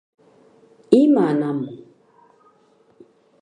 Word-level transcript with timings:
Ima 1.01 1.25
namu? 1.39 1.69